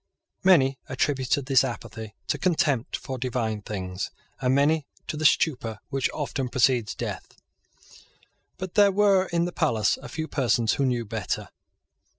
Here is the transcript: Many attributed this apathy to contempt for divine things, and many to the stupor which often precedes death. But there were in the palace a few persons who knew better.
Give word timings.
Many 0.43 0.79
attributed 0.89 1.45
this 1.45 1.63
apathy 1.63 2.15
to 2.25 2.39
contempt 2.39 2.97
for 2.97 3.19
divine 3.19 3.61
things, 3.61 4.09
and 4.39 4.55
many 4.55 4.87
to 5.05 5.15
the 5.15 5.25
stupor 5.25 5.77
which 5.89 6.09
often 6.11 6.49
precedes 6.49 6.95
death. 6.95 7.37
But 8.57 8.73
there 8.73 8.91
were 8.91 9.25
in 9.27 9.45
the 9.45 9.51
palace 9.51 9.97
a 10.01 10.09
few 10.09 10.27
persons 10.27 10.73
who 10.73 10.87
knew 10.87 11.05
better. 11.05 11.49